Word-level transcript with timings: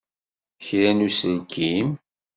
Kra 0.65 0.89
n 0.91 0.99
uselkim! 1.07 1.89